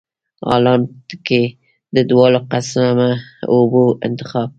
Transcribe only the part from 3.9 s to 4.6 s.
انتخاب